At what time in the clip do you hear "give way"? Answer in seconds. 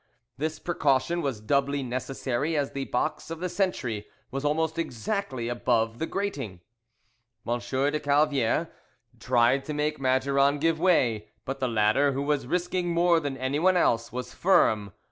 10.59-11.27